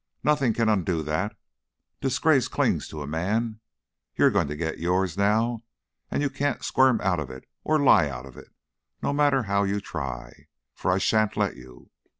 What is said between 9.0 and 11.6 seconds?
no matter how you try, for I sha'n't let